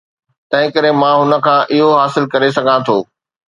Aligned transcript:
تنهنڪري 0.53 0.91
مان 1.01 1.15
هن 1.25 1.33
کان 1.49 1.59
اهو 1.77 1.91
حاصل 2.01 2.23
ڪري 2.35 2.49
سگهان 2.59 2.79
ٿو. 2.91 2.97